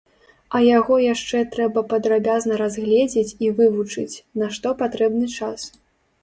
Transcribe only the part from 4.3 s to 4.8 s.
на што